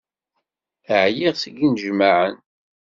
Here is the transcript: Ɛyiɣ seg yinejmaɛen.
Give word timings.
Ɛyiɣ 1.03 1.33
seg 1.37 1.55
yinejmaɛen. 1.57 2.35